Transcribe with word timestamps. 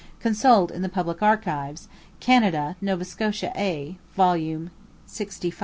Consult, 0.19 0.71
in 0.71 0.81
the 0.81 0.89
Public 0.89 1.21
Archives, 1.21 1.87
Canada, 2.19 2.75
Nova 2.81 3.05
Scotia 3.05 3.53
A, 3.55 3.99
vol. 4.15 4.33
lxv. 5.07 5.53